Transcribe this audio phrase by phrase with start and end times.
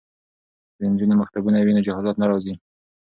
[0.73, 2.53] که د نجونو مکتبونه وي نو جهالت نه راځي.